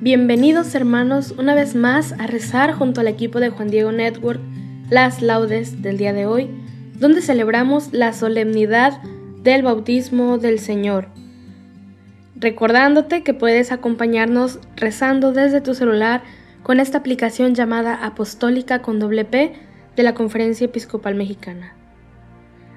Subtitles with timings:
[0.00, 4.40] Bienvenidos hermanos una vez más a rezar junto al equipo de Juan Diego Network
[4.90, 6.48] las laudes del día de hoy,
[6.94, 9.02] donde celebramos la solemnidad
[9.42, 11.08] del bautismo del Señor.
[12.36, 16.22] Recordándote que puedes acompañarnos rezando desde tu celular
[16.62, 19.52] con esta aplicación llamada Apostólica con doble P
[19.96, 21.74] de la Conferencia Episcopal Mexicana.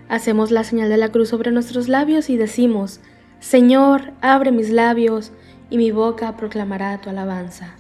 [0.09, 2.99] Hacemos la señal de la cruz sobre nuestros labios y decimos,
[3.39, 5.31] Señor, abre mis labios,
[5.72, 7.73] y mi boca proclamará tu alabanza.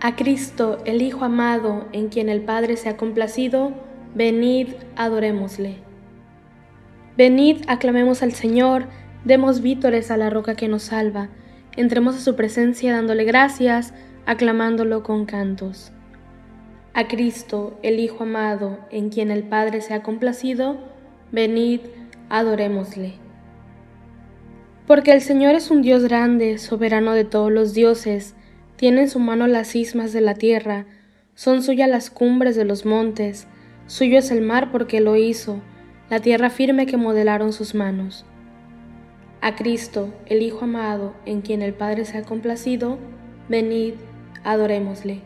[0.00, 3.72] A Cristo, el Hijo amado, en quien el Padre se ha complacido,
[4.14, 5.78] venid, adorémosle.
[7.16, 8.86] Venid, aclamemos al Señor,
[9.24, 11.28] demos vítores a la roca que nos salva,
[11.76, 13.92] entremos a su presencia dándole gracias,
[14.24, 15.92] aclamándolo con cantos.
[16.94, 20.78] A Cristo, el Hijo amado, en quien el Padre se ha complacido,
[21.32, 21.80] venid,
[22.28, 23.25] adorémosle.
[24.86, 28.34] Porque el Señor es un Dios grande, soberano de todos los dioses,
[28.76, 30.86] tiene en su mano las cismas de la tierra,
[31.34, 33.48] son suyas las cumbres de los montes,
[33.86, 35.60] suyo es el mar porque lo hizo,
[36.08, 38.24] la tierra firme que modelaron sus manos.
[39.40, 42.98] A Cristo, el Hijo amado, en quien el Padre se ha complacido,
[43.48, 43.94] venid,
[44.44, 45.20] adorémosle.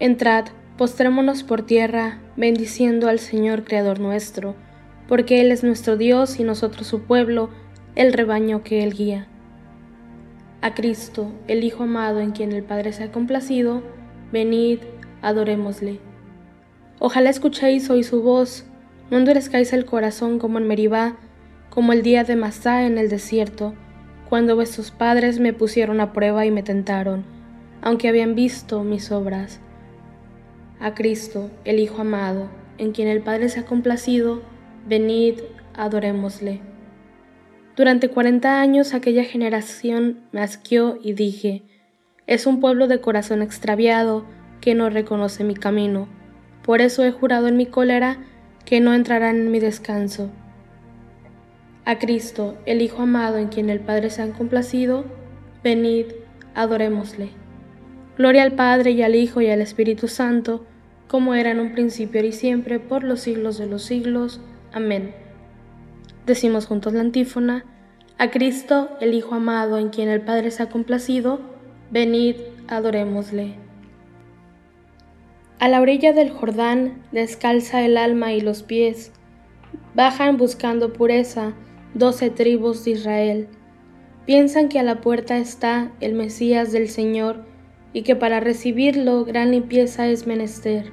[0.00, 0.46] Entrad,
[0.76, 4.56] postrémonos por tierra, bendiciendo al Señor Creador nuestro,
[5.08, 7.50] porque Él es nuestro Dios y nosotros su pueblo,
[7.98, 9.26] el rebaño que Él guía.
[10.62, 13.82] A Cristo, el Hijo amado en quien el Padre se ha complacido,
[14.30, 14.78] venid,
[15.20, 15.98] adorémosle.
[17.00, 18.64] Ojalá escuchéis hoy su voz,
[19.10, 21.16] no endurezcáis el corazón como en Meribá,
[21.70, 23.74] como el día de Masá en el desierto,
[24.28, 27.24] cuando vuestros padres me pusieron a prueba y me tentaron,
[27.82, 29.58] aunque habían visto mis obras.
[30.78, 32.48] A Cristo, el Hijo amado,
[32.78, 34.40] en quien el Padre se ha complacido,
[34.86, 35.40] venid,
[35.74, 36.67] adorémosle.
[37.78, 41.62] Durante cuarenta años aquella generación me asqueó y dije,
[42.26, 44.26] es un pueblo de corazón extraviado
[44.60, 46.08] que no reconoce mi camino.
[46.64, 48.18] Por eso he jurado en mi cólera
[48.64, 50.32] que no entrarán en mi descanso.
[51.84, 55.04] A Cristo, el Hijo amado en quien el Padre se ha complacido,
[55.62, 56.06] venid,
[56.56, 57.28] adorémosle.
[58.16, 60.66] Gloria al Padre y al Hijo y al Espíritu Santo,
[61.06, 64.40] como era en un principio y siempre, por los siglos de los siglos.
[64.72, 65.27] Amén.
[66.28, 67.64] Decimos juntos la antífona,
[68.18, 71.40] a Cristo, el Hijo amado, en quien el Padre se ha complacido,
[71.90, 72.36] venid,
[72.68, 73.54] adorémosle.
[75.58, 79.10] A la orilla del Jordán descalza el alma y los pies,
[79.94, 81.54] bajan buscando pureza
[81.94, 83.48] doce tribus de Israel.
[84.26, 87.46] Piensan que a la puerta está el Mesías del Señor
[87.94, 90.92] y que para recibirlo gran limpieza es menester.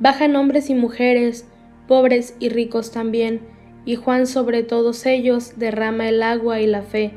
[0.00, 1.46] Bajan hombres y mujeres,
[1.86, 3.53] pobres y ricos también,
[3.84, 7.12] y Juan sobre todos ellos derrama el agua y la fe.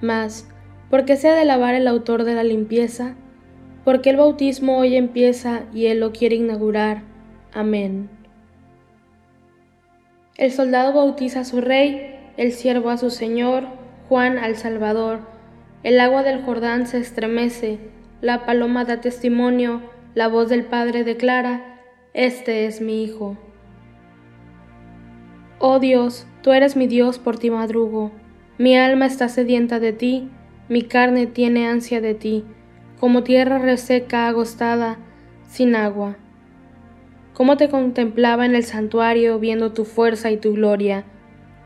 [0.00, 0.48] Mas,
[0.90, 3.14] porque se ha de lavar el autor de la limpieza,
[3.84, 7.02] porque el bautismo hoy empieza y él lo quiere inaugurar.
[7.52, 8.08] Amén.
[10.36, 13.64] El soldado bautiza a su rey, el siervo a su señor,
[14.08, 15.20] Juan al Salvador.
[15.82, 17.78] El agua del Jordán se estremece,
[18.20, 19.82] la paloma da testimonio,
[20.14, 21.80] la voz del Padre declara,
[22.14, 23.36] Este es mi Hijo.
[25.66, 28.12] Oh Dios, tú eres mi Dios, por ti madrugo.
[28.58, 30.28] Mi alma está sedienta de ti,
[30.68, 32.44] mi carne tiene ansia de ti,
[33.00, 34.98] como tierra reseca, agostada,
[35.48, 36.18] sin agua.
[37.32, 41.04] Cómo te contemplaba en el santuario, viendo tu fuerza y tu gloria.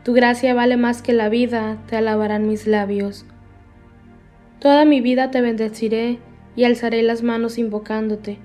[0.05, 3.25] Tu gracia vale más que la vida, te alabarán mis labios.
[4.59, 6.19] Toda mi vida te bendeciré
[6.55, 8.37] y alzaré las manos invocándote.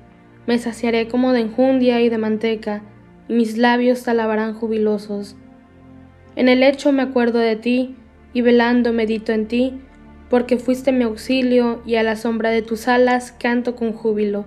[0.49, 2.83] Me saciaré como de enjundia y de manteca,
[3.29, 5.37] y mis labios te alabarán jubilosos.
[6.36, 7.96] En el lecho me acuerdo de ti,
[8.32, 9.75] y velando medito en ti,
[10.28, 14.44] porque fuiste mi auxilio, y a la sombra de tus alas canto con júbilo.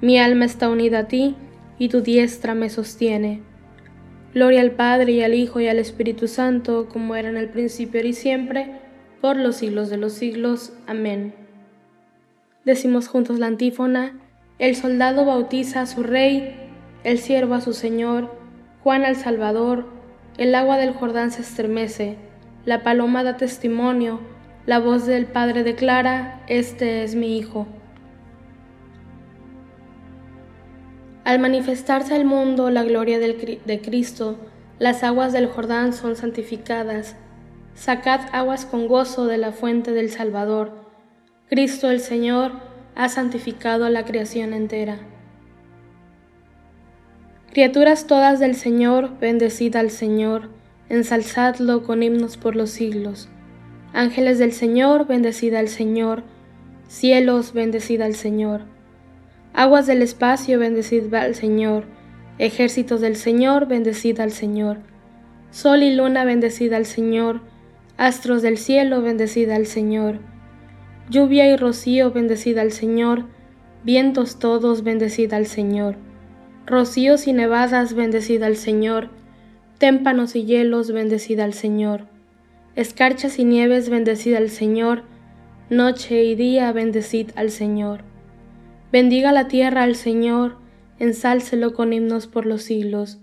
[0.00, 1.36] Mi alma está unida a ti,
[1.78, 3.42] y tu diestra me sostiene.
[4.34, 8.04] Gloria al Padre y al Hijo y al Espíritu Santo, como era en el principio
[8.04, 8.72] y siempre,
[9.20, 10.72] por los siglos de los siglos.
[10.86, 11.34] Amén.
[12.64, 14.18] Decimos juntos la antífona,
[14.58, 16.56] el soldado bautiza a su rey,
[17.04, 18.34] el siervo a su señor,
[18.82, 19.86] Juan al Salvador,
[20.36, 22.16] el agua del Jordán se estremece,
[22.64, 24.20] la paloma da testimonio,
[24.66, 27.66] la voz del Padre declara, Este es mi Hijo.
[31.24, 34.38] Al manifestarse al mundo la gloria de Cristo,
[34.78, 37.16] las aguas del Jordán son santificadas.
[37.74, 40.72] Sacad aguas con gozo de la fuente del Salvador.
[41.48, 42.52] Cristo el Señor
[42.94, 44.98] ha santificado a la creación entera.
[47.54, 50.48] Criaturas todas del Señor, bendecid al Señor,
[50.88, 53.28] ensalzadlo con himnos por los siglos.
[53.92, 56.24] Ángeles del Señor, bendecid al Señor,
[56.88, 58.62] cielos, bendecid al Señor.
[59.52, 61.84] Aguas del espacio, bendecid al Señor,
[62.38, 64.78] ejércitos del Señor, bendecid al Señor.
[65.52, 67.40] Sol y luna, bendecid al Señor,
[67.96, 70.18] astros del cielo, bendecid al Señor.
[71.08, 73.26] Lluvia y rocío, bendecid al Señor,
[73.84, 75.94] vientos todos, bendecid al Señor
[76.66, 79.10] rocíos y nevadas, bendecida al Señor,
[79.78, 82.06] témpanos y hielos, bendecida al Señor,
[82.74, 85.02] escarchas y nieves, bendecida al Señor,
[85.68, 88.02] noche y día, bendecid al Señor.
[88.92, 90.56] Bendiga la tierra al Señor,
[90.98, 93.18] ensálcelo con himnos por los siglos.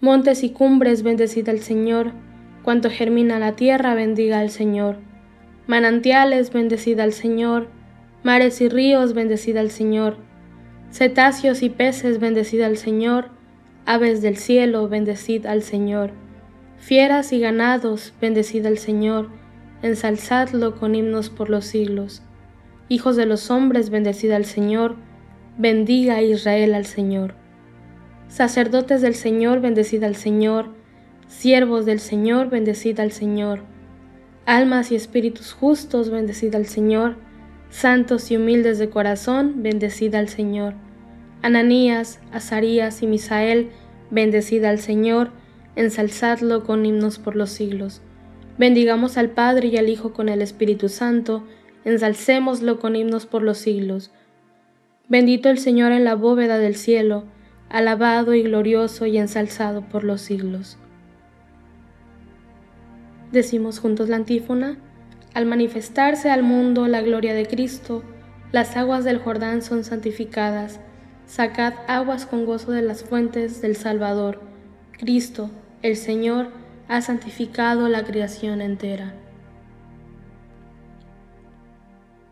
[0.00, 2.12] Montes y cumbres, bendecid al Señor,
[2.62, 4.96] cuanto germina la tierra, bendiga al Señor.
[5.66, 7.68] Manantiales, bendecida al Señor,
[8.22, 10.25] mares y ríos, bendecida al Señor
[10.96, 13.28] Cetáceos y peces, bendecid al Señor,
[13.84, 16.12] aves del cielo, bendecid al Señor,
[16.78, 19.28] fieras y ganados, bendecid al Señor,
[19.82, 22.22] ensalzadlo con himnos por los siglos.
[22.88, 24.96] Hijos de los hombres, bendecid al Señor,
[25.58, 27.34] bendiga Israel al Señor.
[28.28, 30.70] Sacerdotes del Señor, bendecid al Señor,
[31.28, 33.64] siervos del Señor, bendecid al Señor.
[34.46, 37.16] Almas y espíritus justos, bendecid al Señor
[37.70, 40.74] santos y humildes de corazón, bendecida al Señor.
[41.42, 43.70] Ananías, Azarías y Misael,
[44.10, 45.30] bendecida al Señor,
[45.76, 48.02] ensalzadlo con himnos por los siglos.
[48.58, 51.44] Bendigamos al Padre y al Hijo con el Espíritu Santo,
[51.84, 54.10] ensalcémoslo con himnos por los siglos.
[55.08, 57.24] Bendito el Señor en la bóveda del cielo,
[57.68, 60.78] alabado y glorioso y ensalzado por los siglos.
[63.32, 64.78] Decimos juntos la antífona.
[65.34, 68.02] Al manifestarse al mundo la gloria de Cristo,
[68.52, 70.80] las aguas del Jordán son santificadas.
[71.26, 74.40] Sacad aguas con gozo de las fuentes del Salvador.
[74.92, 75.50] Cristo,
[75.82, 76.48] el Señor,
[76.88, 79.14] ha santificado la creación entera.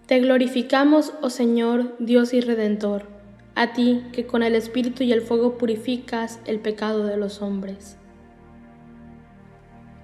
[0.07, 3.09] Te glorificamos, oh Señor, Dios y Redentor,
[3.57, 7.97] a ti que con el Espíritu y el fuego purificas el pecado de los hombres.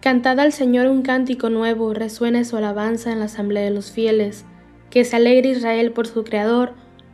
[0.00, 4.46] Cantad al Señor un cántico nuevo, resuene su alabanza en la asamblea de los fieles,
[4.88, 6.72] que se alegre Israel por su Creador,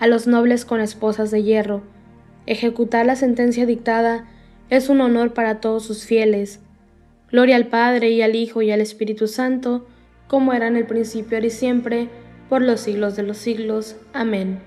[0.00, 1.82] a los nobles con esposas de hierro.
[2.46, 4.24] Ejecutar la sentencia dictada
[4.70, 6.60] es un honor para todos sus fieles.
[7.30, 9.86] Gloria al Padre y al Hijo y al Espíritu Santo,
[10.26, 12.08] como era en el principio, y siempre,
[12.48, 13.96] por los siglos de los siglos.
[14.12, 14.60] Amén.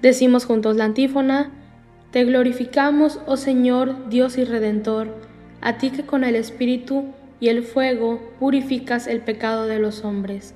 [0.00, 1.52] Decimos juntos la antífona,
[2.10, 5.14] Te glorificamos, oh Señor, Dios y Redentor,
[5.60, 10.54] a ti que con el Espíritu y el fuego purificas el pecado de los hombres.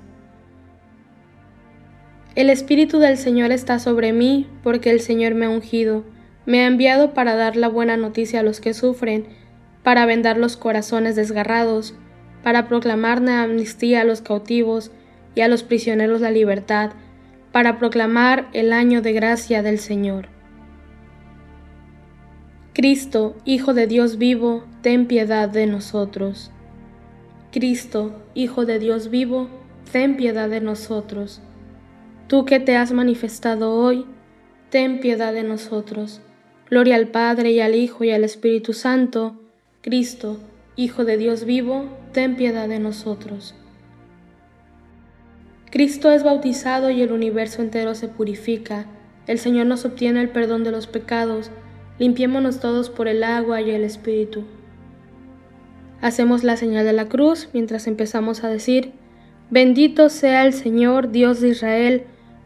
[2.34, 6.04] El Espíritu del Señor está sobre mí, porque el Señor me ha ungido,
[6.46, 9.26] me ha enviado para dar la buena noticia a los que sufren,
[9.84, 11.94] para vendar los corazones desgarrados,
[12.42, 14.90] para proclamar la amnistía a los cautivos
[15.36, 16.90] y a los prisioneros la libertad,
[17.52, 20.26] para proclamar el año de gracia del Señor.
[22.72, 26.50] Cristo, Hijo de Dios vivo, ten piedad de nosotros.
[27.52, 29.48] Cristo, Hijo de Dios vivo,
[29.92, 31.40] ten piedad de nosotros.
[32.26, 34.06] Tú que te has manifestado hoy,
[34.70, 36.22] ten piedad de nosotros.
[36.70, 39.38] Gloria al Padre y al Hijo y al Espíritu Santo.
[39.82, 40.38] Cristo,
[40.74, 43.54] Hijo de Dios vivo, ten piedad de nosotros.
[45.70, 48.86] Cristo es bautizado y el universo entero se purifica.
[49.26, 51.50] El Señor nos obtiene el perdón de los pecados.
[51.98, 54.44] Limpiémonos todos por el agua y el Espíritu.
[56.00, 58.92] Hacemos la señal de la cruz mientras empezamos a decir,
[59.50, 62.04] Bendito sea el Señor, Dios de Israel,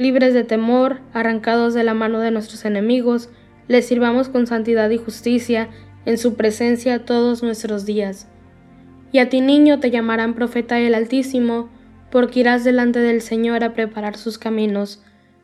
[0.00, 3.28] libres de temor, arrancados de la mano de nuestros enemigos,
[3.68, 5.68] les sirvamos con santidad y justicia
[6.06, 8.26] en su presencia todos nuestros días.
[9.12, 11.68] Y a ti niño te llamarán profeta del Altísimo,
[12.10, 15.02] porque irás delante del Señor a preparar sus caminos,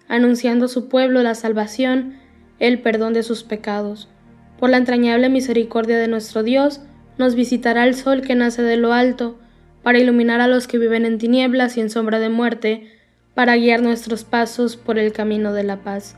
[0.08, 2.14] anunciando a su pueblo la salvación,
[2.58, 4.08] el perdón de sus pecados.
[4.58, 6.80] Por la entrañable misericordia de nuestro Dios,
[7.18, 9.38] nos visitará el sol que nace de lo alto,
[9.82, 12.95] para iluminar a los que viven en tinieblas y en sombra de muerte,
[13.36, 16.16] para guiar nuestros pasos por el camino de la paz.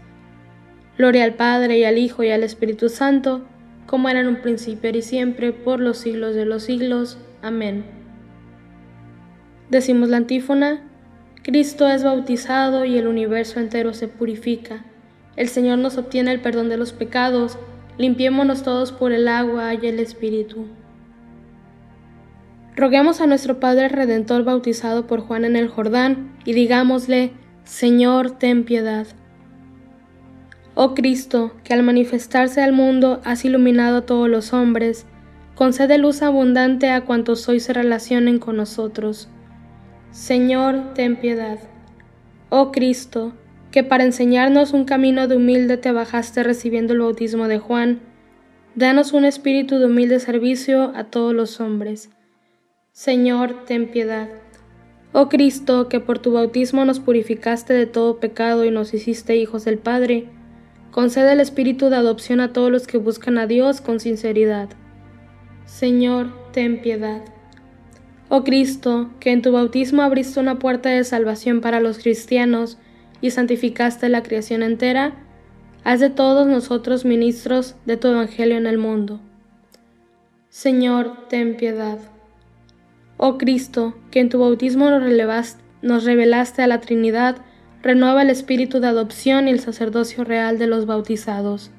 [0.97, 3.45] Gloria al Padre y al Hijo y al Espíritu Santo,
[3.87, 7.19] como era en un principio y siempre, por los siglos de los siglos.
[7.43, 7.85] Amén.
[9.69, 10.89] Decimos la antífona,
[11.43, 14.85] Cristo es bautizado y el universo entero se purifica.
[15.35, 17.59] El Señor nos obtiene el perdón de los pecados,
[17.97, 20.69] limpiémonos todos por el agua y el Espíritu.
[22.79, 27.33] Roguemos a nuestro Padre Redentor bautizado por Juan en el Jordán y digámosle,
[27.65, 29.09] Señor, ten piedad.
[30.77, 35.07] Oh Cristo, que al manifestarse al mundo has iluminado a todos los hombres,
[35.57, 39.29] concede luz abundante a cuantos hoy se relacionen con nosotros
[40.13, 41.59] Señor, ten piedad.
[42.49, 43.33] Oh Cristo,
[43.73, 47.99] que para enseñarnos un camino de humilde te bajaste recibiendo el bautismo de Juan,
[48.77, 52.11] danos un espíritu de humilde servicio a todos los hombres.
[52.99, 54.29] Señor, ten piedad.
[55.13, 59.65] Oh Cristo, que por tu bautismo nos purificaste de todo pecado y nos hiciste hijos
[59.65, 60.27] del Padre,
[60.91, 64.71] concede el espíritu de adopción a todos los que buscan a Dios con sinceridad.
[65.65, 67.23] Señor, ten piedad.
[68.31, 72.79] Oh Cristo, que en tu bautismo abriste una puerta de salvación para los cristianos
[73.21, 75.15] y santificaste la creación entera,
[75.85, 79.21] haz de todos nosotros ministros de tu Evangelio en el mundo.
[80.49, 82.01] Señor, ten piedad.
[83.19, 87.37] Oh Cristo, que en tu bautismo nos, revelaste a la Trinidad,
[87.83, 91.71] renueva el espíritu de adopción y el sacerdocio real de los bautizados.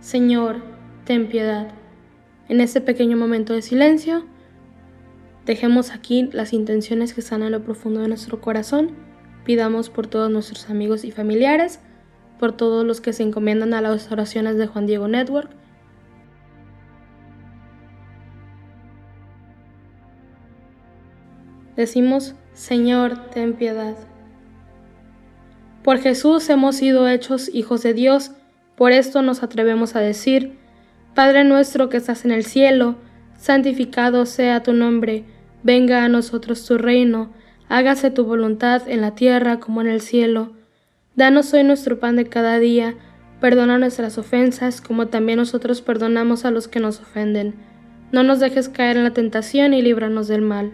[0.00, 0.62] Señor,
[1.06, 1.68] ten piedad.
[2.50, 4.24] En este pequeño momento de silencio,
[5.48, 8.90] Dejemos aquí las intenciones que están en lo profundo de nuestro corazón.
[9.46, 11.80] Pidamos por todos nuestros amigos y familiares,
[12.38, 15.48] por todos los que se encomiendan a las oraciones de Juan Diego Network.
[21.78, 23.94] Decimos, Señor, ten piedad.
[25.84, 28.32] Por Jesús hemos sido hechos hijos de Dios,
[28.74, 30.58] por esto nos atrevemos a decir,
[31.14, 32.96] Padre nuestro que estás en el cielo,
[33.36, 35.24] santificado sea tu nombre
[35.62, 37.32] Venga a nosotros tu reino,
[37.68, 40.54] hágase tu voluntad en la tierra como en el cielo.
[41.14, 42.96] Danos hoy nuestro pan de cada día,
[43.40, 47.54] perdona nuestras ofensas como también nosotros perdonamos a los que nos ofenden.
[48.10, 50.72] No nos dejes caer en la tentación y líbranos del mal.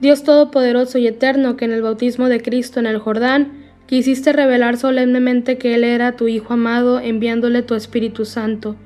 [0.00, 4.76] Dios Todopoderoso y Eterno, que en el bautismo de Cristo en el Jordán quisiste revelar
[4.76, 8.76] solemnemente que Él era tu Hijo amado enviándole tu Espíritu Santo.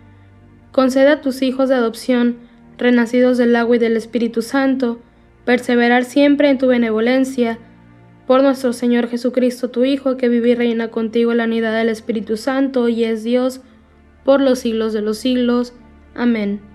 [0.71, 2.37] Concede a tus hijos de adopción
[2.79, 5.01] renacidos del agua y del Espíritu Santo,
[5.45, 7.59] perseverar siempre en tu benevolencia,
[8.27, 11.89] por nuestro Señor Jesucristo, tu Hijo, que vive y reina contigo en la unidad del
[11.89, 13.61] Espíritu Santo y es Dios
[14.25, 15.75] por los siglos de los siglos.
[16.15, 16.72] Amén.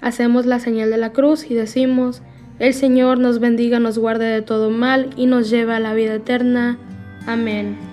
[0.00, 2.22] Hacemos la señal de la cruz y decimos,
[2.58, 6.14] el Señor nos bendiga, nos guarde de todo mal y nos lleva a la vida
[6.14, 6.78] eterna.
[7.26, 7.87] Amén.